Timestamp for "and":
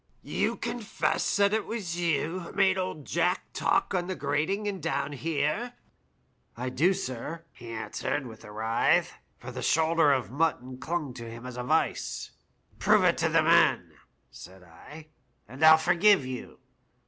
4.67-4.81, 15.47-15.63